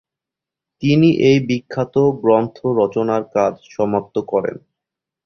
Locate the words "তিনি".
0.83-1.09